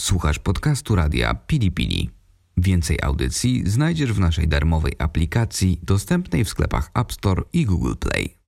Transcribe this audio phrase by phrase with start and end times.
[0.00, 2.10] Słuchasz podcastu radia Pili Pili.
[2.56, 8.38] Więcej audycji znajdziesz w naszej darmowej aplikacji dostępnej w sklepach App Store i Google Play.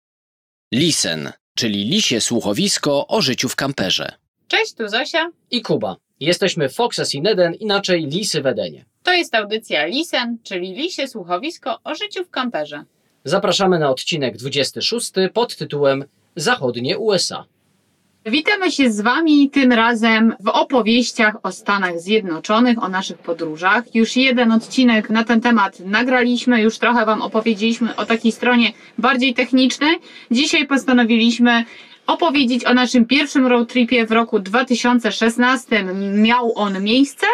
[0.75, 4.13] Lisen, czyli lisie słuchowisko o życiu w kamperze.
[4.49, 5.31] Cześć, tu Zosia.
[5.51, 5.97] i Kuba.
[6.21, 8.85] Jesteśmy Foxes in Eden, inaczej Lisy w Edenie.
[9.03, 12.85] To jest audycja Lisen, czyli lisie słuchowisko o życiu w kamperze.
[13.25, 16.05] Zapraszamy na odcinek 26 pod tytułem
[16.37, 17.45] Zachodnie USA.
[18.31, 23.95] Witamy się z Wami tym razem w opowieściach o Stanach Zjednoczonych, o naszych podróżach.
[23.95, 29.35] Już jeden odcinek na ten temat nagraliśmy, już trochę Wam opowiedzieliśmy o takiej stronie bardziej
[29.35, 29.97] technicznej.
[30.31, 31.65] Dzisiaj postanowiliśmy
[32.07, 35.85] opowiedzieć o naszym pierwszym road tripie w roku 2016.
[36.15, 37.27] Miał on miejsce.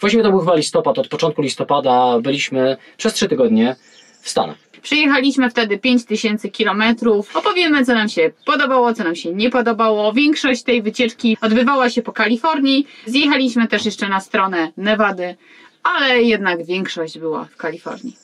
[0.00, 3.76] Właściwie to był chyba listopad, od początku listopada byliśmy przez trzy tygodnie
[4.22, 4.67] w Stanach.
[4.82, 7.36] Przejechaliśmy wtedy 5000 kilometrów.
[7.36, 10.12] Opowiemy, co nam się podobało, co nam się nie podobało.
[10.12, 12.86] Większość tej wycieczki odbywała się po Kalifornii.
[13.06, 15.36] Zjechaliśmy też jeszcze na stronę Nevady,
[15.82, 18.16] ale jednak większość była w Kalifornii.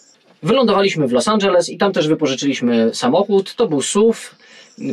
[0.43, 3.55] Wylądowaliśmy w Los Angeles i tam też wypożyczyliśmy samochód.
[3.55, 4.19] To był SUV.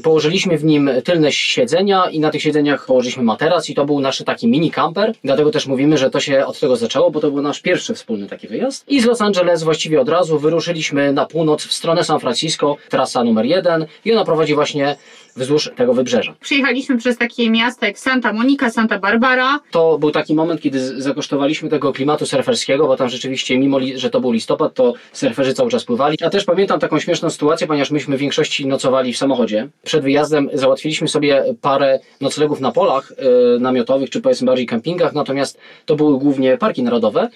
[0.04, 4.24] Położyliśmy w nim tylne siedzenia i na tych siedzeniach położyliśmy materac i to był nasz
[4.24, 5.14] taki mini camper.
[5.24, 8.28] Dlatego też mówimy, że to się od tego zaczęło, bo to był nasz pierwszy wspólny
[8.28, 8.90] taki wyjazd.
[8.90, 13.24] I z Los Angeles właściwie od razu wyruszyliśmy na północ w stronę San Francisco, trasa
[13.24, 14.96] numer jeden i ona prowadzi właśnie
[15.36, 16.36] wzdłuż tego wybrzeża.
[16.40, 19.60] Przyjechaliśmy przez takie miasta jak Santa Monica, Santa Barbara.
[19.72, 24.22] To był taki moment, kiedy zakosztowaliśmy tego klimatu surferskiego, bo tam rzeczywiście, mimo że to
[24.22, 26.18] był listopad, to surferzy cały czas pływali.
[26.22, 29.68] Ja też pamiętam taką śmieszną sytuację, ponieważ myśmy w większości nocowali w samochodzie.
[29.84, 35.58] Przed wyjazdem załatwiliśmy sobie parę noclegów na polach y, namiotowych, czy powiedzmy bardziej kempingach, natomiast
[35.86, 37.30] to były głównie parki narodowe.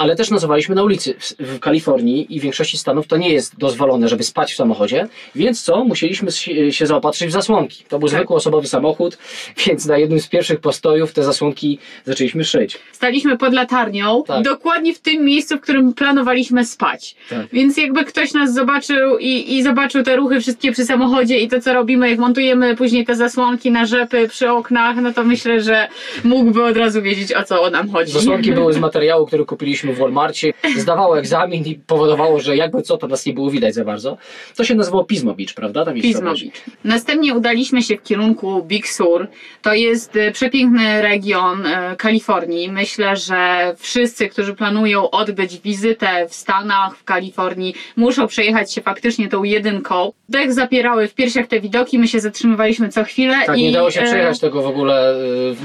[0.00, 4.08] Ale też nocowaliśmy na ulicy w, Kalifornii i w większości stanów to nie jest dozwolone,
[4.08, 5.84] żeby spać w samochodzie, więc co?
[5.84, 7.84] Musieliśmy się, się zaopatrzyć w zasłonki.
[7.88, 9.18] To był zwykły osobowy samochód,
[9.66, 12.78] więc na jednym z pierwszych postojów te zasłonki zaczęliśmy szyć.
[12.92, 14.44] Staliśmy pod latarnią, Tak.
[14.44, 17.16] dokładnie w tym miejscu, w którym planowaliśmy spać.
[17.30, 17.46] Tak.
[17.52, 21.60] Więc jakby ktoś nas zobaczył i, i zobaczył te ruchy wszystkie przy samochodzie i to,
[21.60, 25.88] co robimy, jak montujemy później te zasłonki na rzepy przy oknach, no to myślę, że
[26.24, 28.12] mógłby od razu wiedzieć, o co nam chodzi.
[28.12, 30.52] Zasłonki były z materiału, który kupiliśmy w Walmarcie.
[30.76, 34.16] Zdawało egzamin i powodowało, że jakby co, to nas nie było widać za bardzo.
[34.56, 35.84] To się nazywało Pismo Beach, prawda?
[35.84, 36.22] Ta Pismo.
[36.22, 36.40] Beach.
[36.84, 39.26] Następnie udaliśmy się w kierunku Big Sur.
[39.62, 42.70] To jest e, przepiękny region e, Kalifornii.
[42.72, 49.28] Myślę, że wszyscy, którzy planują odbyć wizytę w Stanach, w Kalifornii, muszą przejechać się faktycznie
[49.28, 50.12] tą jedynką.
[50.28, 53.36] Dech zapierały w piersiach te widoki, my się zatrzymywaliśmy co chwilę.
[53.46, 55.14] Tak, i, nie dało się e, przejechać tego w ogóle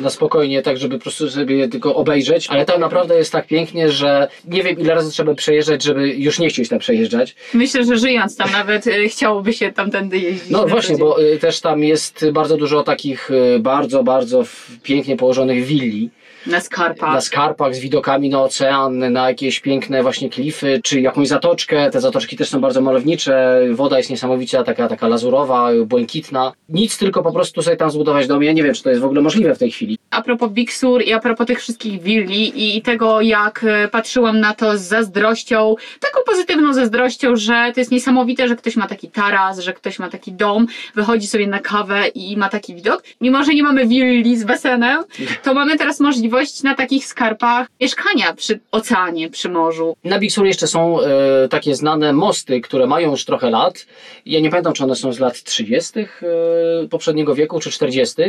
[0.02, 3.92] na spokojnie, tak żeby po prostu sobie tylko obejrzeć, ale tam naprawdę jest tak pięknie,
[3.92, 4.14] że
[4.47, 7.35] nie wiem ile razy trzeba przejeżdżać, żeby już nie chcieć tam przejeżdżać.
[7.53, 10.49] Myślę, że żyjąc tam nawet e, chciałoby się tamtędy jeździć.
[10.49, 14.43] No właśnie, bo y, też tam jest bardzo dużo takich y, bardzo, bardzo
[14.83, 16.09] pięknie położonych willi.
[16.47, 17.13] Na skarpach.
[17.13, 21.89] na skarpach z widokami na ocean, na jakieś piękne właśnie klify, czy jakąś zatoczkę.
[21.91, 26.53] Te zatoczki też są bardzo malownicze, woda jest niesamowicie taka, taka lazurowa, błękitna.
[26.69, 28.44] Nic, tylko po prostu sobie tam zbudować dom.
[28.44, 29.97] Ja nie wiem, czy to jest w ogóle możliwe w tej chwili.
[30.11, 34.39] a propos Big Sur i a propos tych wszystkich willi i tego, jak e, patrzyłam
[34.39, 39.07] na to z zazdrością, taką pozytywną zazdrością, że to jest niesamowite, że ktoś ma taki
[39.09, 43.03] taras, że ktoś ma taki dom, wychodzi sobie na kawę i ma taki widok.
[43.22, 45.03] Mimo, że nie mamy willi z basenem,
[45.44, 49.96] to mamy teraz możliwość na takich skarpach mieszkania przy oceanie, przy morzu.
[50.03, 53.85] Na Big Sur jeszcze są e, takie znane mosty, które mają już trochę lat.
[54.25, 56.00] Ja nie pamiętam, czy one są z lat 30.
[56.00, 56.06] E,
[56.90, 58.22] poprzedniego wieku, czy 40.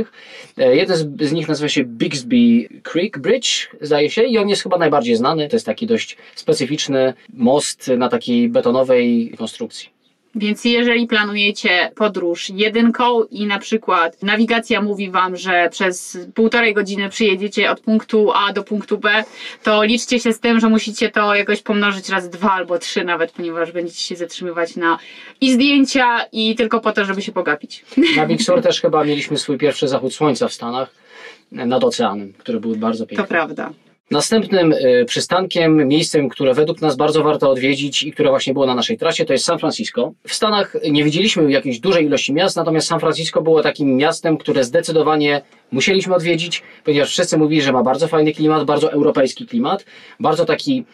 [0.58, 4.62] E, jeden z, z nich nazywa się Bixby Creek Bridge, zdaje się, i on jest
[4.62, 5.48] chyba najbardziej znany.
[5.48, 9.95] To jest taki dość specyficzny most na takiej betonowej konstrukcji.
[10.36, 17.08] Więc jeżeli planujecie podróż jedynką i na przykład nawigacja mówi Wam, że przez półtorej godziny
[17.08, 19.24] przyjedziecie od punktu A do punktu B,
[19.62, 23.32] to liczcie się z tym, że musicie to jakoś pomnożyć raz dwa albo trzy nawet,
[23.32, 24.98] ponieważ będziecie się zatrzymywać na
[25.40, 27.84] i zdjęcia i tylko po to, żeby się pogapić.
[28.16, 30.90] Na Big Sur też chyba mieliśmy swój pierwszy zachód słońca w Stanach
[31.52, 33.26] nad oceanem, który był bardzo To piękny.
[33.26, 33.70] prawda.
[34.10, 38.74] Następnym y, przystankiem, miejscem, które według nas bardzo warto odwiedzić i które właśnie było na
[38.74, 40.12] naszej trasie, to jest San Francisco.
[40.28, 44.64] W Stanach nie widzieliśmy jakiejś dużej ilości miast, natomiast San Francisco było takim miastem, które
[44.64, 45.42] zdecydowanie
[45.72, 49.84] musieliśmy odwiedzić, ponieważ wszyscy mówili, że ma bardzo fajny klimat, bardzo europejski klimat,
[50.20, 50.84] bardzo taki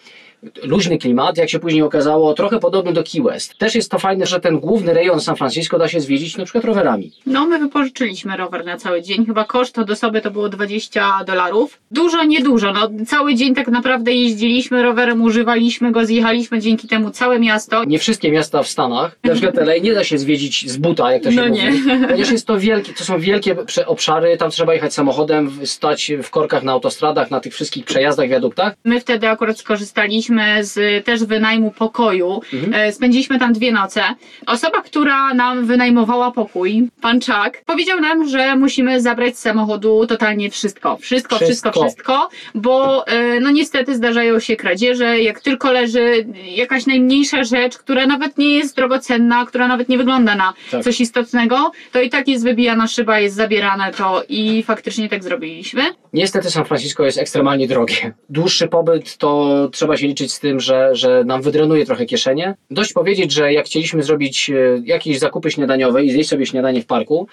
[0.64, 3.58] luźny klimat, jak się później okazało, trochę podobny do Key West.
[3.58, 6.64] Też jest to fajne, że ten główny rejon San Francisco da się zwiedzić na przykład
[6.64, 7.12] rowerami.
[7.26, 9.26] No, my wypożyczyliśmy rower na cały dzień.
[9.26, 11.78] Chyba koszt od osoby to było 20 dolarów.
[11.90, 12.72] Dużo, niedużo.
[12.72, 17.84] No, cały dzień tak naprawdę jeździliśmy rowerem, używaliśmy go, zjechaliśmy dzięki temu całe miasto.
[17.84, 21.22] Nie wszystkie miasta w Stanach, na przykład LA, nie da się zwiedzić z buta, jak
[21.22, 21.60] to się No mówi.
[21.62, 21.72] nie.
[22.08, 23.56] Ponieważ jest to wielkie, to są wielkie
[23.86, 28.74] obszary, tam trzeba jechać samochodem, stać w korkach na autostradach, na tych wszystkich przejazdach, wiaduktach.
[28.84, 32.40] My wtedy akurat skorzystaliśmy z też wynajmu pokoju.
[32.73, 34.02] E, Spędziliśmy tam dwie noce.
[34.46, 40.50] Osoba, która nam wynajmowała pokój, pan Chuck, powiedział nam, że musimy zabrać z samochodu totalnie
[40.50, 40.96] wszystko.
[40.96, 41.82] Wszystko, wszystko, Wszystko.
[41.84, 45.20] wszystko, bo e, no niestety zdarzają się kradzieże.
[45.20, 50.34] Jak tylko leży jakaś najmniejsza rzecz, która nawet nie jest drogocenna, która nawet nie wygląda
[50.34, 50.84] na Tak.
[50.84, 55.82] coś istotnego, to i tak jest wybijana szyba, jest zabierane to i faktycznie tak zrobiliśmy.
[56.12, 58.14] Niestety San Francisco jest ekstremalnie drogie.
[58.29, 62.54] Dłuższy pobyt to trzeba się liczyć z tym, że, że nam wydrenuje trochę kieszenie.
[62.70, 64.54] Dość powiedzieć, że jak chcieliśmy zrobić e,
[64.84, 67.28] jakieś zakupy śniadaniowe i zjeść sobie śniadanie w parku,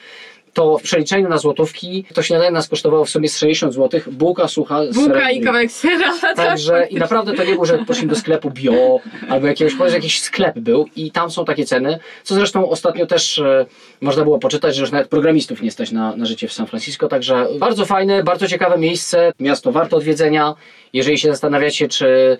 [0.54, 4.48] to w przeliczeniu na złotówki to śniadanie nas kosztowało w sumie z 60 zł, bułka
[4.48, 6.18] sucha z Bułka serem i kawałek sera.
[6.22, 9.00] tak, Także i naprawdę to nie było, że poszliśmy do sklepu bio
[9.30, 13.40] albo jakiegoś, powiedz, jakiś sklep był i tam są takie ceny, co zresztą ostatnio też
[13.40, 13.66] e,
[14.02, 17.08] można było poczytać, że już nawet programistów nie stać na, na życie w San Francisco,
[17.08, 20.54] także bardzo fajne, bardzo ciekawe miejsce, miasto warto odwiedzenia.
[20.94, 22.38] Jeżeli się zastanawiacie, czy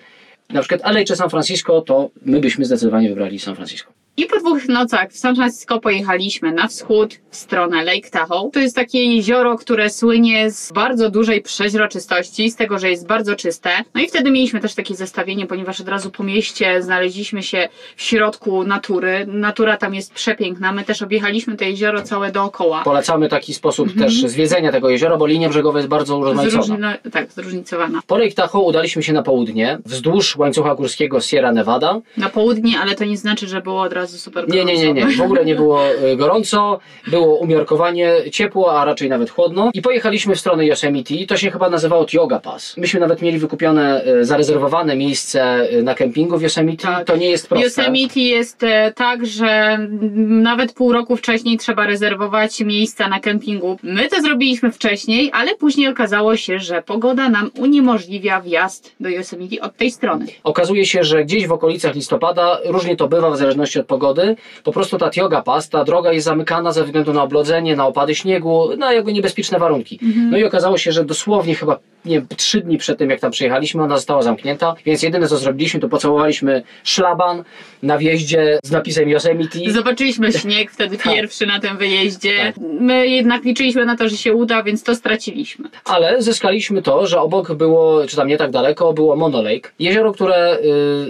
[0.52, 3.92] na przykład LA czy San Francisco, to my byśmy zdecydowanie wybrali San Francisco.
[4.16, 8.50] I po dwóch nocach w San Francisco pojechaliśmy na wschód, w stronę Lake Tahoe.
[8.52, 13.36] To jest takie jezioro, które słynie z bardzo dużej przeźroczystości, z tego, że jest bardzo
[13.36, 13.70] czyste.
[13.94, 18.02] No i wtedy mieliśmy też takie zestawienie, ponieważ od razu po mieście znaleźliśmy się w
[18.02, 19.26] środku natury.
[19.26, 20.72] Natura tam jest przepiękna.
[20.72, 22.82] My też objechaliśmy to jezioro całe dookoła.
[22.84, 26.62] Polecamy taki sposób też zwiedzenia tego jeziora, bo linia brzegowa jest bardzo urozmaicona.
[26.62, 28.00] Zróżni- tak, zróżnicowana.
[28.06, 32.00] Po Lake Tahoe udaliśmy się na południe, wzdłuż łańcucha górskiego Sierra Nevada.
[32.16, 35.00] Na południe, ale to nie znaczy, że było od razu super Nie, nie, nie, nie.
[35.00, 35.22] gorąco.
[35.22, 39.70] W ogóle nie było e, gorąco, było umiarkowanie ciepło, a raczej nawet chłodno.
[39.74, 41.14] I pojechaliśmy w stronę Yosemite.
[41.28, 42.76] To się chyba nazywało Tioga Pass.
[42.76, 46.82] Myśmy nawet mieli wykupione, e, zarezerwowane miejsce e, na kempingu w Yosemite.
[46.82, 47.06] Tak.
[47.06, 47.66] To nie jest proste.
[47.66, 48.60] Yosemite jest
[48.94, 49.78] tak, że
[50.26, 53.78] nawet pół roku wcześniej trzeba rezerwować miejsca na kempingu.
[53.82, 59.60] My to zrobiliśmy wcześniej, ale później okazało się, że pogoda nam uniemożliwia wjazd do Yosemite
[59.60, 60.26] od tej strony.
[60.44, 64.72] Okazuje się, że gdzieś w okolicach listopada, różnie to bywa w zależności od pogody, po
[64.72, 68.76] prostu ta Tioga Pass, ta droga jest zamykana ze względu na oblodzenie, na opady śniegu,
[68.78, 69.98] na jakby niebezpieczne warunki.
[70.30, 73.30] No i okazało się, że dosłownie chyba nie wiem, trzy dni przed tym, jak tam
[73.30, 77.44] przyjechaliśmy, ona została zamknięta, więc jedyne co zrobiliśmy, to pocałowaliśmy szlaban
[77.82, 79.58] na wjeździe z napisem Yosemite.
[79.68, 81.14] Zobaczyliśmy śnieg wtedy Tak.
[81.14, 82.36] pierwszy na tym wyjeździe.
[82.38, 82.54] Tak.
[82.80, 85.68] My jednak liczyliśmy na to, że się uda, więc to straciliśmy.
[85.84, 89.70] Ale zyskaliśmy to, że obok było, czy tam nie tak daleko, było Mono Lake.
[89.78, 90.58] Jezioro, które,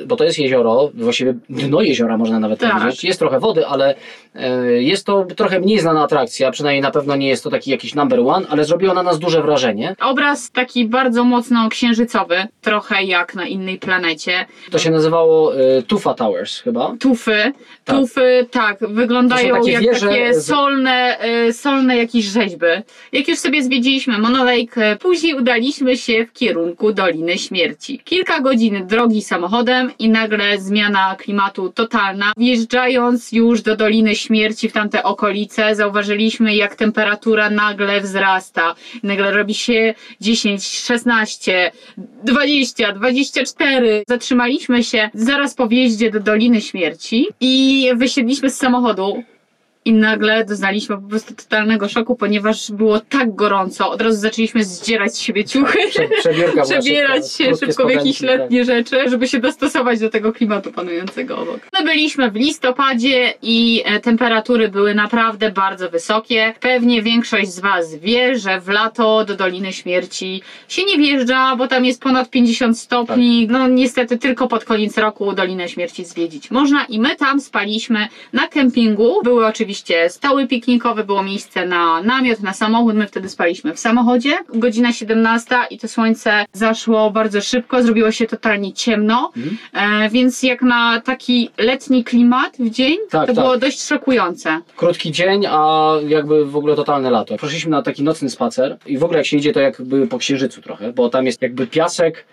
[0.02, 2.69] y, bo to jest jezioro, właściwie dno jeziora można nawet Tak.
[2.78, 3.04] Powiedzieć.
[3.04, 3.94] Jest trochę wody, ale
[4.74, 7.94] y, jest to trochę mniej znana atrakcja, przynajmniej na pewno nie jest to taki jakiś
[7.94, 9.96] number one, ale zrobiło na nas duże wrażenie.
[10.00, 14.46] Obraz taki bardzo mocno księżycowy, trochę jak na innej planecie.
[14.70, 16.96] To się nazywało y, Tufa Towers chyba.
[17.00, 17.52] Tufy.
[17.84, 17.96] Tak.
[17.96, 22.66] Tufy, tak, wyglądają takie jak wieże takie solne, e, solne jakieś rzeźby.
[23.12, 27.98] Jak już sobie zwiedziliśmy Mono Lake, e, później udaliśmy się w kierunku Doliny Śmierci.
[28.04, 32.32] Kilka godzin drogi samochodem i nagle zmiana klimatu totalna.
[32.60, 38.74] Wjeżdżając już do Doliny Śmierci w tamte okolice, zauważyliśmy jak temperatura nagle wzrasta.
[39.02, 41.72] Nagle robi się 10, 16,
[42.24, 44.02] 20, 24.
[44.08, 49.22] Zatrzymaliśmy się zaraz po wjeździe do Doliny Śmierci i wysiedliśmy z samochodu.
[49.84, 53.90] I nagle doznaliśmy po prostu totalnego szoku, ponieważ było tak gorąco.
[53.90, 55.78] Od razu zaczęliśmy zdzierać z siebie ciuchy,
[56.18, 58.38] Prze, była przebierać się szybko w jakieś spodenki, tak.
[58.38, 61.60] letnie rzeczy, żeby się dostosować do tego klimatu panującego obok.
[61.78, 66.54] My byliśmy w listopadzie i e, temperatury były naprawdę bardzo wysokie.
[66.60, 71.68] Pewnie większość z Was wie, że w lato do Doliny Śmierci się nie wjeżdża, bo
[71.68, 73.46] tam jest ponad 50 stopni.
[73.46, 73.52] Tak.
[73.52, 78.48] No niestety tylko pod koniec roku Dolinę Śmierci zwiedzić można i my tam spaliśmy na
[78.48, 79.20] kempingu.
[79.24, 79.69] Były oczywiście
[80.08, 82.94] stały piknikowe, było miejsce na namiot, na samochód.
[82.94, 84.32] My wtedy spaliśmy w samochodzie.
[84.54, 89.58] Godzina 17 i to słońce zaszło bardzo szybko, zrobiło się totalnie ciemno, Mhm.
[90.06, 93.44] e, więc jak na taki letni klimat w dzień, Tak, to tak.
[93.44, 94.60] było dość szokujące.
[94.76, 97.36] Krótki dzień, a jakby w ogóle totalne lato.
[97.36, 100.62] Poszliśmy na taki nocny spacer i w ogóle jak się idzie, to jakby po księżycu
[100.62, 102.24] trochę, bo tam jest jakby piasek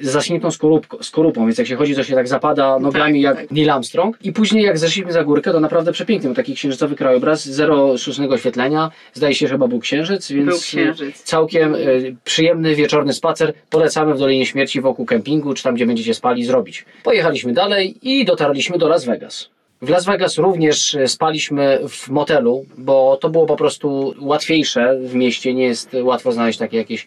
[0.00, 3.50] zaśniętą skorupką, skorupą, więc jak się chodzi, to się tak zapada nogami Tak, jak tak.
[3.50, 4.16] Neil Armstrong.
[4.22, 8.34] I później jak zeszliśmy za górkę, to naprawdę przepiękny, bo taki księżycowy krajobraz, zero sztucznego
[8.34, 11.22] oświetlenia, zdaje się, że chyba był księżyc, więc Był księżyc.
[11.22, 13.52] całkiem y, przyjemny wieczorny spacer.
[13.70, 16.84] Polecamy w Dolinie Śmierci wokół kempingu, czy tam, gdzie będziecie spali, zrobić.
[17.02, 19.48] Pojechaliśmy dalej i dotarliśmy do Las Vegas.
[19.82, 25.14] W Las Vegas również y, spaliśmy w motelu, bo to było po prostu łatwiejsze w
[25.14, 25.54] mieście.
[25.54, 27.06] Nie jest łatwo znaleźć takie jakieś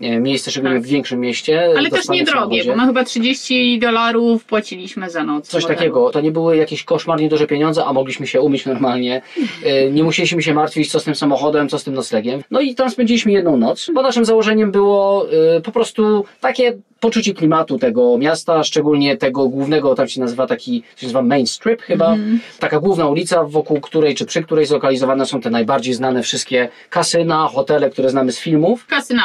[0.00, 0.84] miejsce, szczególnie Tak.
[0.84, 1.64] w większym mieście.
[1.76, 5.48] Ale do też niedrogie, bo my chyba 30 dolarów płaciliśmy za noc.
[5.48, 6.10] Coś takiego.
[6.10, 9.22] To nie były jakieś koszmarnie duże pieniądze, a mogliśmy się umyć normalnie.
[9.64, 12.42] E, Nie musieliśmy się martwić, co z tym samochodem, co z tym noclegiem.
[12.50, 15.26] No i tam spędziliśmy jedną noc, bo naszym założeniem było
[15.56, 20.82] e, po prostu takie poczucie klimatu tego miasta, szczególnie tego głównego, tam się nazywa taki,
[20.96, 22.16] się nazywa Main Strip chyba.
[22.58, 27.48] Taka główna ulica, wokół której, czy przy której zlokalizowane są te najbardziej znane wszystkie kasyna,
[27.48, 28.86] hotele, które znamy z filmów.
[28.86, 29.22] Kasyna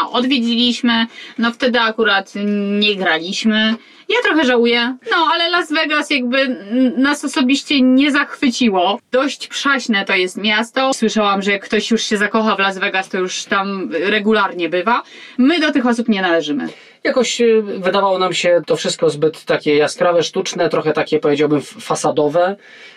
[1.37, 2.33] no wtedy akurat
[2.79, 3.75] nie graliśmy.
[4.09, 6.65] Ja trochę żałuję, no ale Las Vegas jakby
[6.97, 8.99] nas osobiście nie zachwyciło.
[9.11, 10.93] Dość przaśne to jest miasto.
[10.93, 15.03] Słyszałam, że jak ktoś już się zakocha w Las Vegas, to już tam regularnie bywa.
[15.37, 16.67] My do tych osób nie należymy.
[17.03, 22.55] Jakoś e, wydawało nam się to wszystko zbyt takie jaskrawe, sztuczne, trochę takie powiedziałbym fasadowe,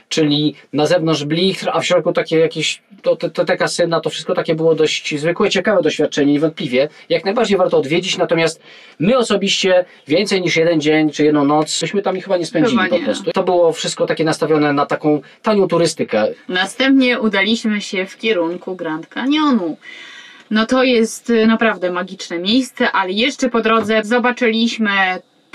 [0.08, 4.34] czyli na zewnątrz blichtr, a w środku takie jakieś, to, te, te, kasyna, to wszystko
[4.34, 6.88] takie było dość zwykłe, ciekawe doświadczenie, niewątpliwie.
[7.08, 8.60] Jak najbardziej warto odwiedzić, natomiast
[8.98, 12.88] my osobiście więcej niż jeden dzień czy jedną noc, byśmy tam chyba nie spędzili Chyba
[12.88, 13.04] po nie.
[13.04, 13.32] prostu.
[13.32, 16.26] To było wszystko takie nastawione na taką tanią turystykę.
[16.48, 19.76] Następnie udaliśmy się w kierunku Grand Canyonu.
[20.50, 24.90] No to jest y, naprawdę magiczne miejsce, ale jeszcze po drodze zobaczyliśmy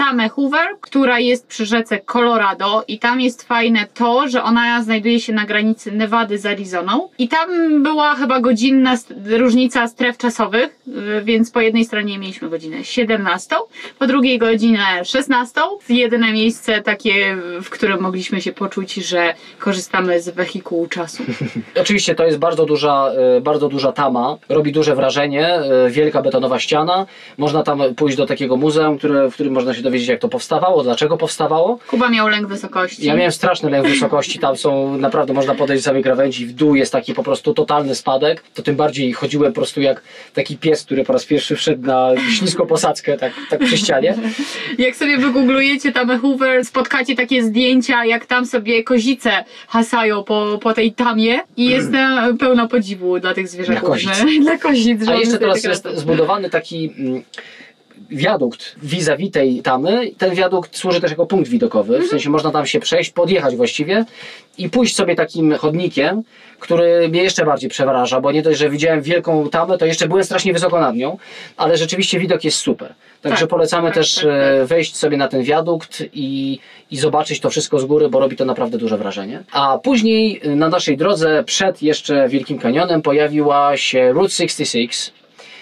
[0.01, 5.20] Tamę Hoover, która jest przy rzece Colorado i tam jest fajne to, że ona znajduje
[5.20, 7.50] się na granicy Nevady z Arizoną i tam
[7.84, 10.79] była chyba godzinna różnica stref czasowych,
[11.24, 13.55] więc po jednej stronie mieliśmy godzinę 17,
[14.00, 15.62] po drugiej godzinę 16.
[15.89, 21.24] Jedyne miejsce takie, w którym mogliśmy się poczuć, że korzystamy z wehikułu czasu.
[21.81, 26.60] Oczywiście to jest bardzo duża, e, bardzo duża tama, robi duże wrażenie, e, wielka betonowa
[26.60, 27.05] ściana.
[27.38, 30.84] Można tam pójść do takiego muzeum, które, w którym można się dowiedzieć, jak to powstawało,
[30.84, 31.80] dlaczego powstawało.
[31.88, 33.06] Kuba miał lęk wysokości.
[33.06, 36.76] Ja miałem straszny lęk wysokości, tam są naprawdę można podejść z samej krawędzi, w dół
[36.76, 38.44] jest taki po prostu totalny spadek.
[38.54, 40.02] To tym bardziej chodziłem po prostu jak
[40.34, 44.16] taki pies, który po raz pierwszy wszedł na śliską posadzkę, tak, tak przy ścianie.
[44.78, 50.74] Jak sobie wygooglujecie tam Hoover, spotkacie takie zdjęcia, jak tam sobie kozice hasają po, po
[50.74, 53.82] tej tamie i jestem pełna podziwu dla tych zwierzaków.
[53.82, 54.26] Dla kozic.
[54.46, 57.24] Dla kozic, A jeszcze teraz tak jest zbudowany taki mm,
[58.12, 60.12] wiadukt vis-a-vis tej tamy.
[60.18, 64.06] Ten wiadukt służy też jako punkt widokowy, w sensie można tam się przejść, podjechać właściwie
[64.58, 66.24] i pójść sobie takim chodnikiem,
[66.60, 70.24] który mnie jeszcze bardziej przeraża, bo nie dość, że widziałem wielką tamę, to jeszcze byłem
[70.24, 71.18] strasznie wysoko nad nią,
[71.58, 72.94] ale rzeczywiście widok jest super.
[73.22, 74.68] Także Tak, polecamy tak, też tak, e, tak.
[74.68, 76.60] wejść sobie na ten wiadukt i,
[76.91, 79.44] i zobaczyć to wszystko z góry, bo robi to naprawdę duże wrażenie.
[79.51, 85.21] A później e, na naszej drodze, przed jeszcze Wielkim Kanionem, pojawiła się Route 66.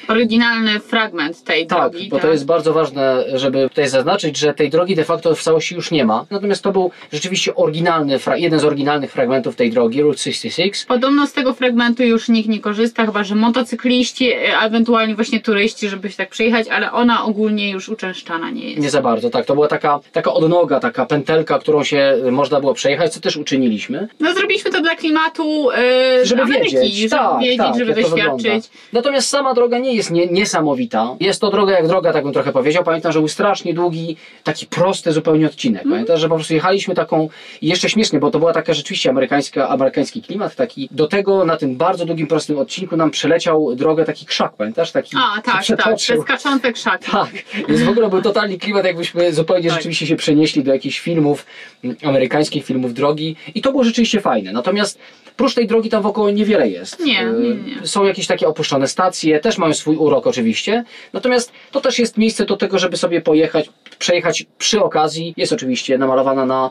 [0.10, 2.10] Oryginalny fragment tej Tak, drogi.
[2.10, 5.76] bo to jest bardzo ważne, żeby tutaj zaznaczyć, że tej drogi de facto w całości
[5.76, 6.26] już nie ma.
[6.32, 10.86] Natomiast to był rzeczywiście oryginalny, jeden z oryginalnych fragmentów tej drogi, Route 66.
[10.86, 15.90] Podobno z tego fragmentu już nikt nie korzysta, chyba że motocykliści, e, ewentualnie właśnie turyści,
[15.90, 18.82] żeby się tak przejechać, ale ona ogólnie już uczęszczana nie jest.
[18.82, 19.46] Nie za bardzo, tak.
[19.46, 23.38] To była taka, taka odnoga, taka pętelka, którą się y, można było przejechać, co też
[23.38, 24.08] uczyniliśmy.
[24.20, 28.26] No zrobiliśmy to dla klimatu e, Żeby Ameryki, wiedzieć, żeby tak, wiedzieć, tak, żeby wygląda.
[28.32, 28.72] doświadczyć.
[28.94, 31.16] Natomiast sama droga nie jest nie, niesamowita.
[31.20, 32.84] Jest to droga jak droga, tak bym trochę powiedział.
[32.84, 35.82] Pamiętam, że był strasznie długi, taki prosty zupełnie odcinek.
[35.82, 35.94] Mhm.
[35.94, 37.30] Pamiętam, że po prostu jechaliśmy taką,
[37.62, 40.90] i jeszcze śmiesznie, bo to była taka rzeczywiście amerykańska, amerykański klimat taki.
[40.92, 44.92] Do tego na tym bardzo długim, prostym odcinku nam przeleciał drogę taki krzak, pamiętasz?
[44.92, 46.16] Taki A, tak, tak, przetoczył.
[46.18, 47.12] te skaczące krzaki.
[47.12, 47.30] Tak,
[47.68, 49.78] więc w ogóle był totalny klimat, jakbyśmy zupełnie Tak.
[49.78, 51.46] rzeczywiście się przenieśli do jakichś filmów,
[51.84, 54.52] mm, amerykańskich filmów drogi i to było rzeczywiście fajne.
[54.52, 55.00] Natomiast
[55.40, 57.00] prócz tej drogi tam wokoło niewiele jest.
[57.00, 57.88] Nie, nie, nie.
[57.88, 62.46] Są jakieś takie opuszczone stacje, też mają swój urok oczywiście, natomiast to też jest miejsce
[62.46, 63.70] do tego, żeby sobie pojechać,
[64.00, 65.34] przejechać przy okazji.
[65.38, 66.70] Jest oczywiście namalowana na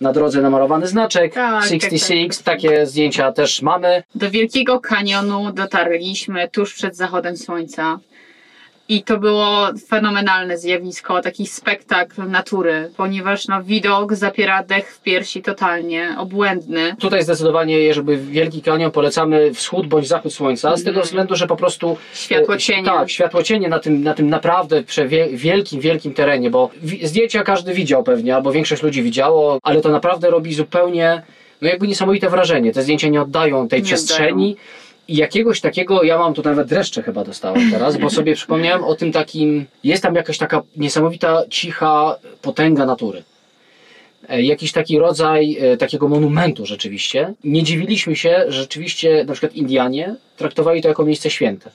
[0.00, 2.44] na drodze namalowany znaczek Tak, tak, 66, tak.
[2.44, 4.02] takie zdjęcia też mamy.
[4.14, 7.98] Do Wielkiego Kanionu dotarliśmy tuż przed zachodem słońca.
[8.90, 15.42] I to było fenomenalne zjawisko, taki spektakl natury, ponieważ no, widok zapiera dech w piersi
[15.42, 16.96] totalnie, obłędny.
[17.00, 21.06] Tutaj zdecydowanie, jeżeli Wielki Kanion polecamy wschód bądź zachód słońca, z tego Mhm.
[21.06, 22.84] względu, że po prostu Światło e, cienie.
[22.84, 24.82] Tak, światło cienie na tym, na tym naprawdę
[25.32, 26.70] wielkim, wielkim terenie, bo
[27.02, 31.22] zdjęcia każdy widział pewnie, albo większość ludzi widziało, ale to naprawdę robi zupełnie,
[31.62, 32.72] no jakby niesamowite wrażenie.
[32.72, 34.50] Te zdjęcia nie oddają tej Nie przestrzeni.
[34.50, 34.56] I
[35.08, 39.12] jakiegoś takiego, ja mam tu nawet dreszcze chyba dostałem teraz, bo sobie przypomniałem o tym
[39.12, 43.22] takim, jest tam jakaś taka niesamowita, cicha potęga natury.
[44.28, 47.34] E, Jakiś taki rodzaj e, takiego monumentu rzeczywiście.
[47.44, 51.70] Nie dziwiliśmy się, że rzeczywiście na przykład Indianie traktowali to jako miejsce święte.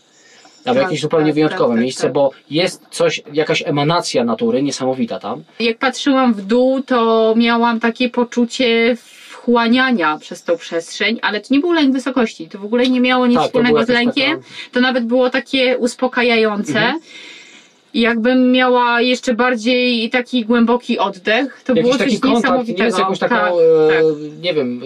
[0.66, 2.14] Albo Tak, jakieś zupełnie tak, wyjątkowe tak, tak, miejsce, tak.
[2.14, 5.44] bo jest coś, jakaś emanacja natury niesamowita tam.
[5.60, 8.98] Jak patrzyłam w dół, to miałam takie poczucie
[9.44, 12.48] wchłaniania przez tą przestrzeń, ale to nie był lęk wysokości.
[12.50, 14.32] To w ogóle nie miało nic Tak, wspólnego z lękiem.
[14.38, 16.80] taka- To nawet było takie uspokajające.
[16.80, 17.00] Mhm.
[17.94, 22.84] Jakbym miała jeszcze bardziej taki głęboki oddech, to było Jakiś coś taki kontakt, niesamowitego.
[22.84, 22.92] nie?
[22.92, 24.04] Z jakąś taką, tak, e, tak.
[24.42, 24.82] nie wiem,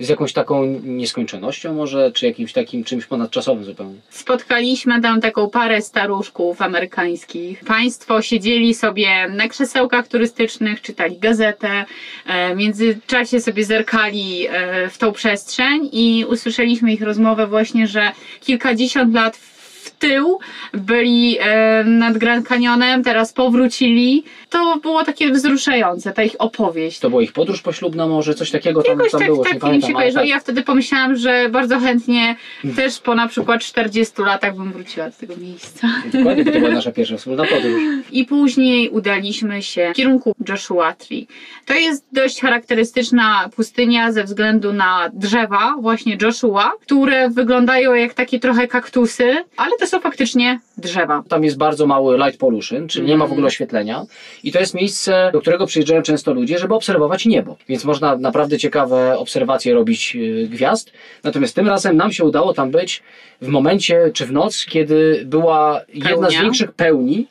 [0.00, 3.98] z jakąś taką nieskończonością może, czy jakimś takim czymś ponadczasowym zupełnie.
[4.10, 7.64] Spotkaliśmy tam taką parę staruszków amerykańskich.
[7.64, 11.84] Państwo siedzieli sobie na krzesełkach turystycznych, czytali gazetę,
[12.26, 18.12] e, w międzyczasie sobie zerkali e, w tą przestrzeń i usłyszeliśmy ich rozmowę właśnie, że
[18.40, 20.38] kilkadziesiąt lat w tył
[20.72, 24.24] byli e, nad Grand Canyonem, teraz powrócili.
[24.50, 26.98] To było takie wzruszające, ta ich opowieść.
[26.98, 29.54] To była ich podróż poślubna może, coś takiego tam, Jakoś tam tak, było, tak nie
[29.54, 29.90] mi pamiętam.
[29.90, 30.20] się ale kojarzyło.
[30.22, 30.28] tak.
[30.28, 32.36] Ja wtedy pomyślałam, że bardzo chętnie
[32.76, 35.88] też po na przykład 40 latach bym wróciła do tego miejsca.
[36.12, 37.82] Dokładnie, to była nasza pierwsza wspólna podróż.
[38.12, 41.26] I później udaliśmy się w kierunku Joshua Tree.
[41.66, 48.40] To jest dość charakterystyczna pustynia ze względu na drzewa, właśnie Joshua, które wyglądają jak takie
[48.40, 51.22] trochę kaktusy, ale to są faktycznie drzewa.
[51.28, 54.04] Tam jest bardzo mały light pollution, czyli nie ma w ogóle oświetlenia.
[54.44, 57.56] I to jest miejsce, do którego przyjeżdżają często ludzie, żeby obserwować niebo.
[57.68, 60.92] Więc można naprawdę ciekawe obserwacje robić yy, gwiazd.
[61.24, 63.02] Natomiast tym razem nam się udało tam być
[63.40, 66.42] w momencie, czy w noc, kiedy była jedna z Pełnia.
[66.42, 67.26] większych pełni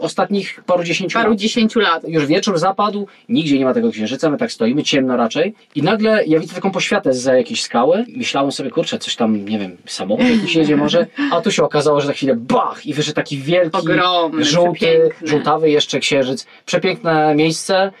[0.00, 1.38] ostatnich paru dziesięciu Paru lat.
[1.38, 2.02] dziesięciu lat.
[2.08, 5.54] Już wieczór zapadł, nigdzie nie ma tego księżyca, my tak stoimy, ciemno raczej.
[5.74, 8.04] I nagle ja widzę taką poświatę za jakiejś skały.
[8.16, 11.06] Myślałem sobie, kurczę, coś tam, nie wiem, samochód jakiś jedzie może.
[11.32, 12.86] A tu się okazało, że za chwilę bach!
[12.86, 16.46] I wyszedł taki wielki, Ogromny, żółty, żółtawy jeszcze księżyc.
[16.66, 17.92] Przepiękne miejsce,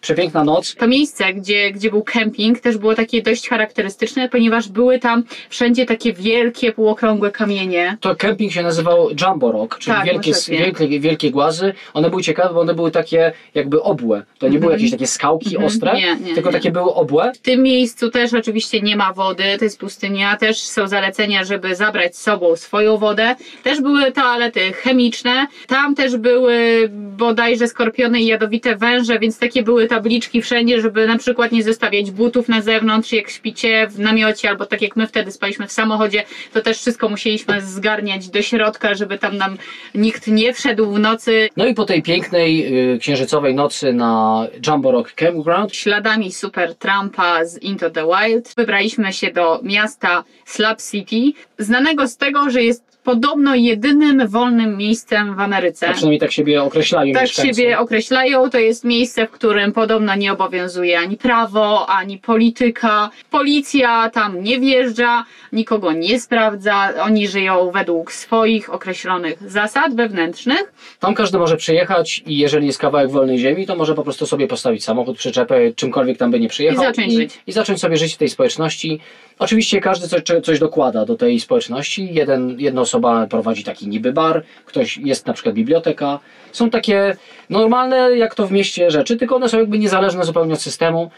[0.00, 0.74] przepiękna noc.
[0.74, 5.86] To miejsce, gdzie, gdzie był kemping, też było takie dość charakterystyczne, ponieważ były tam wszędzie
[5.86, 7.96] takie wielkie, półokrągłe kamienie.
[8.00, 11.72] To kemping się nazywał Jumbo Rock, czyli Tak, wielkie, wielkie, wielkie głazy.
[11.94, 14.22] One były ciekawe, bo one były takie jakby obłe.
[14.38, 15.64] To nie były jakieś takie skałki Mhm.
[15.66, 16.56] ostre, Nie, nie, tylko nie.
[16.56, 17.32] takie były obłe.
[17.34, 21.74] W tym miejscu też oczywiście nie ma wody, to jest pustynia, też są zalecenia, żeby
[21.76, 23.36] zabrać z sobą swoją wodę.
[23.62, 29.86] Też były toalety chemiczne, tam też były bodajże skorpiony i jadowite węże, więc takie były
[29.88, 34.66] tabliczki wszędzie, żeby na przykład nie zostawiać butów na zewnątrz, jak śpicie w namiocie, albo
[34.66, 39.18] tak jak my wtedy spaliśmy w samochodzie, to też wszystko musieliśmy zgarniać do środka, żeby
[39.18, 39.58] tam nam
[39.94, 41.48] nikt nie wszedł w nocy.
[41.56, 47.44] No i po tej pięknej y, księżycowej nocy na Jumbo Rock Campground śladami Super Trumpa
[47.44, 52.97] z Into the Wild wybraliśmy się do miasta Slab City, znanego z tego, że jest
[53.08, 55.88] podobno jedynym wolnym miejscem w Ameryce.
[55.88, 57.54] A przynajmniej tak siebie określają Tak mieszkańcy.
[57.54, 63.10] siebie określają, to jest miejsce, w którym podobno nie obowiązuje ani prawo, ani polityka.
[63.30, 70.72] Policja tam nie wjeżdża, nikogo nie sprawdza, oni żyją według swoich określonych zasad wewnętrznych.
[71.00, 74.46] Tam każdy może przyjechać i jeżeli jest kawałek wolnej ziemi, to może po prostu sobie
[74.46, 76.84] postawić samochód, przyczepę, czymkolwiek tam by nie przyjechał.
[76.84, 77.38] I zacząć żyć.
[77.46, 79.00] I zacząć sobie żyć w tej społeczności.
[79.38, 82.14] Oczywiście każdy coś, coś dokłada do tej społeczności.
[82.14, 86.18] Jeden, jedna osoba prowadzi taki niby bar, ktoś jest na przykład biblioteka.
[86.52, 87.16] Są takie
[87.50, 91.10] normalne, jak to w mieście rzeczy, tylko one są jakby niezależne zupełnie od systemu.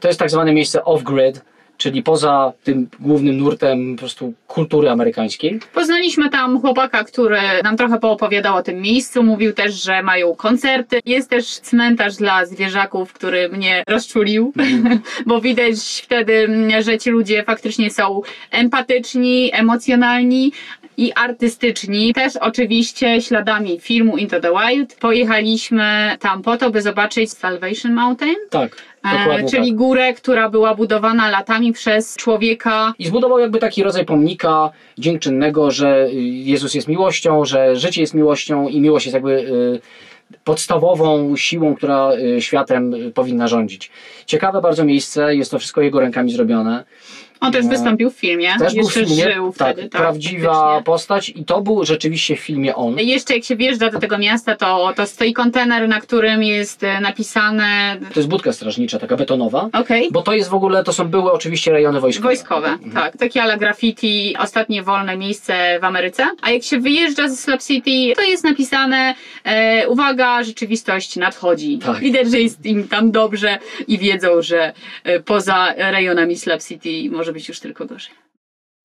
[0.00, 1.40] To jest tak zwane miejsce off-grid,
[1.80, 5.60] czyli poza tym głównym nurtem po prostu kultury amerykańskiej.
[5.74, 9.22] Poznaliśmy tam chłopaka, który nam trochę poopowiadał o tym miejscu.
[9.22, 11.00] Mówił też, że mają koncerty.
[11.06, 14.52] Jest też cmentarz dla zwierzaków, który mnie rozczulił,
[15.26, 16.48] bo widać wtedy,
[16.80, 20.52] że ci ludzie faktycznie są empatyczni, emocjonalni
[21.00, 22.14] i artystyczni.
[22.14, 28.36] Też oczywiście śladami filmu Into the Wild pojechaliśmy tam po to, by zobaczyć Salvation Mountain.
[28.50, 29.76] Tak, E, czyli tak.
[29.76, 36.06] górę, która była budowana latami przez człowieka I zbudował jakby taki rodzaj pomnika dziękczynnego, że
[36.06, 39.80] y, Jezus jest miłością, że życie jest miłością i miłość jest jakby y,
[40.44, 43.90] podstawową siłą, która y, światem powinna rządzić.
[44.26, 46.84] Ciekawe bardzo miejsce, jest to wszystko jego rękami zrobione.
[47.40, 48.48] On też wystąpił w filmie.
[48.58, 49.88] Też był w Jeszcze filmie, żył tak, wtedy.
[49.88, 50.84] Tak, prawdziwa faktycznie.
[50.84, 52.98] postać i to był rzeczywiście w filmie on.
[52.98, 57.00] Jeszcze jak się wjeżdża do tego miasta, to, to stoi kontener, na którym jest e,
[57.00, 57.96] napisane.
[58.14, 59.68] To jest budka strażnicza, taka betonowa.
[59.72, 60.08] Okej.
[60.12, 62.28] Bo to jest w ogóle, to są były oczywiście rejony wojskowe.
[62.28, 63.16] Wojskowe, tak.
[63.16, 66.26] Takie ala graffiti, ostatnie wolne miejsce w Ameryce.
[66.42, 71.78] A jak się wyjeżdża ze Slab City, to jest napisane e, uwaga, rzeczywistość nadchodzi.
[71.78, 71.98] Tak.
[71.98, 74.72] Widać, że jest im tam dobrze i wiedzą, że
[75.04, 78.14] e, poza rejonami Slab City może być już tylko gorzej.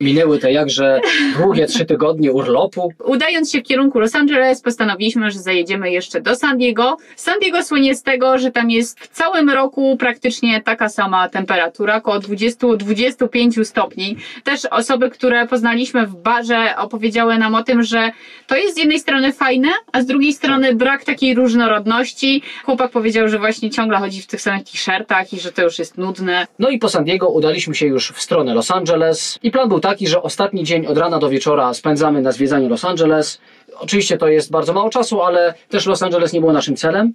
[0.01, 1.01] Minęły te jakże
[1.37, 2.93] długie trzy tygodnie urlopu.
[3.05, 6.97] Udając się w kierunku Los Angeles, postanowiliśmy, że zajedziemy jeszcze do San Diego.
[7.15, 11.95] San Diego słynie z tego, że tam jest w całym roku praktycznie taka sama temperatura,
[11.95, 14.17] około 20-25 stopni.
[14.43, 18.11] Też osoby, które poznaliśmy w barze, opowiedziały nam o tym, że
[18.47, 22.41] to jest z jednej strony fajne, a z drugiej strony brak takiej różnorodności.
[22.65, 25.97] Chłopak powiedział, że właśnie ciągle chodzi w tych samych t-shirtach i że to już jest
[25.97, 26.47] nudne.
[26.59, 29.84] No i po San Diego udaliśmy się już w stronę Los Angeles i plan był
[29.85, 33.39] taki, że ostatni dzień od rana do wieczora spędzamy na zwiedzaniu Los Angeles.
[33.77, 37.13] Oczywiście to jest bardzo mało czasu, ale też Los Angeles nie było naszym celem,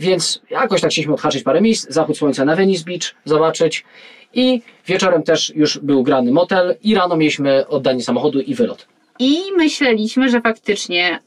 [0.00, 3.84] więc jakoś tak chcieliśmy odhaczyć parę miejsc, zachód słońca na Venice Beach zobaczyć
[4.34, 8.86] i wieczorem też już był grany motel i rano mieliśmy oddanie samochodu i wylot.
[9.18, 11.18] I myśleliśmy, że faktycznie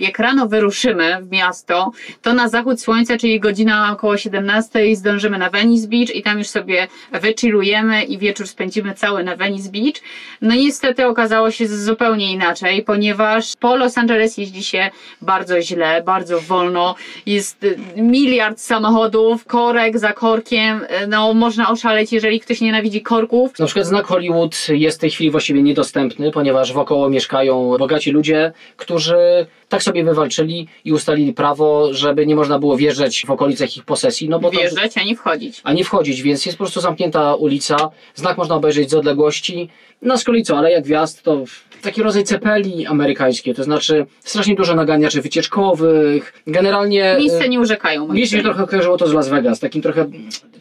[0.00, 1.90] jak rano wyruszymy w miasto,
[2.22, 6.48] to na zachód słońca, czyli godzina około 17 zdążymy na Venice Beach i tam już
[6.48, 9.94] sobie wychillujemy i wieczór spędzimy cały na Venice Beach.
[10.42, 14.90] No niestety okazało się zupełnie inaczej, ponieważ po Los Angeles jeździ się
[15.22, 16.94] bardzo źle, bardzo wolno.
[17.26, 23.58] Jest y, miliard samochodów, korek za korkiem, no można oszaleć, jeżeli ktoś nienawidzi korków.
[23.58, 28.52] Na przykład znak Hollywood jest w tej chwili właściwie niedostępny, ponieważ wokoło mieszkają bogaci ludzie,
[28.76, 33.84] którzy tak sobie wywalczyli i ustalili prawo, żeby nie można było wjeżdżać w okolicach ich
[33.84, 34.28] posesji.
[34.28, 35.60] No bo tam- Wjeżdżać, a nie wchodzić.
[35.64, 37.76] a nie wchodzić, więc jest po prostu zamknięta ulica,
[38.14, 39.68] znak można obejrzeć z odległości.
[40.02, 41.44] No z kolei co, ale jak wjazd to
[41.82, 47.16] taki rodzaj cepeli amerykańskie, to znaczy strasznie dużo naganiaczy wycieczkowych, generalnie...
[47.18, 48.06] Miejsce e, nie urzekają.
[48.06, 50.06] moim mi trochę kojarzyło to z Las Vegas, takim trochę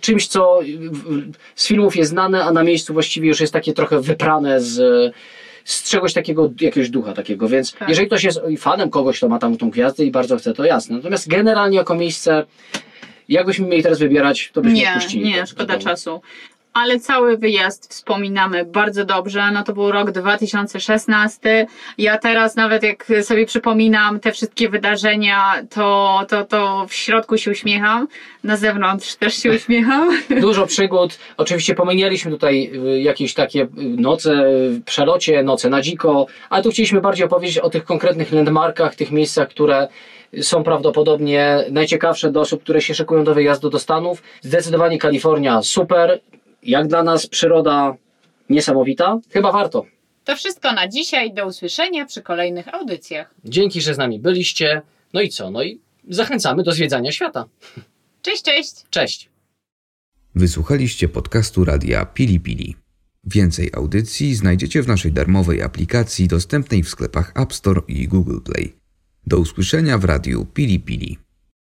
[0.01, 0.59] czymś, co
[1.55, 5.13] z filmów jest znane, a na miejscu właściwie już jest takie trochę wyprane z,
[5.67, 7.89] z czegoś takiego, jakiegoś ducha takiego, więc Tak.
[7.89, 10.95] jeżeli ktoś jest fanem kogoś, kto ma tam tą gwiazdę i bardzo chce, to jasne.
[10.95, 12.45] Natomiast generalnie jako miejsce,
[13.29, 15.25] jakbyśmy mieli teraz wybierać, to byśmy Nie, odpuścili.
[15.25, 16.21] nie, to szkoda czasu.
[16.77, 19.51] Ale cały wyjazd wspominamy bardzo dobrze.
[19.51, 21.67] No to był rok 2016.
[21.97, 27.51] Ja teraz nawet jak sobie przypominam te wszystkie wydarzenia, to, to, to w środku się
[27.51, 28.07] uśmiecham.
[28.43, 30.17] Na zewnątrz też się uśmiecham.
[30.41, 31.19] Dużo przygód.
[31.37, 36.69] Oczywiście pominieliśmy tutaj y, jakieś takie y, noce w przelocie, noce na dziko, ale tu
[36.69, 39.87] chcieliśmy bardziej opowiedzieć o tych konkretnych landmarkach, tych miejscach, które
[40.41, 44.23] są prawdopodobnie najciekawsze dla osób, które się szykują do wyjazdu do Stanów.
[44.41, 46.19] Zdecydowanie Kalifornia super.
[46.63, 47.95] Jak dla nas przyroda
[48.49, 49.19] niesamowita.
[49.29, 49.85] Chyba warto.
[50.23, 51.33] To wszystko na dzisiaj.
[51.33, 53.33] Do usłyszenia przy kolejnych audycjach.
[53.45, 54.81] Dzięki, że z nami byliście.
[55.13, 55.51] No i co?
[55.51, 57.45] No i zachęcamy do zwiedzania świata.
[58.21, 58.73] Cześć, cześć!
[58.89, 59.29] Cześć.
[60.35, 62.75] Wysłuchaliście podcastu radia Pili Pili.
[63.23, 68.75] Więcej audycji znajdziecie w naszej darmowej aplikacji dostępnej w sklepach App Store i Google Play.
[69.27, 71.17] Do usłyszenia w radiu Pili Pili.